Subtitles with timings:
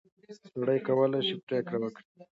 [0.53, 2.05] سړی کولای شي پرېکړه وکړي.